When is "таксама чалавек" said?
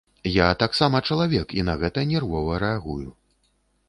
0.61-1.53